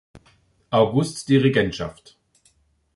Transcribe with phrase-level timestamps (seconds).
[0.71, 2.17] August die Regentschaft.